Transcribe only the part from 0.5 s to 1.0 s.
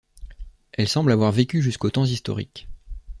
Elle